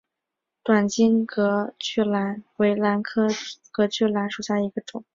[0.63, 3.27] 短茎隔距兰为兰科
[3.71, 5.05] 隔距兰属下的一个种。